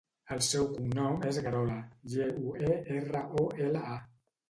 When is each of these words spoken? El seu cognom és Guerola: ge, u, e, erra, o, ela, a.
El 0.35 0.39
seu 0.45 0.63
cognom 0.77 1.27
és 1.33 1.39
Guerola: 1.49 1.77
ge, 2.17 2.33
u, 2.49 2.57
e, 2.73 2.83
erra, 2.99 3.25
o, 3.47 3.49
ela, 3.71 3.89
a. 3.97 4.05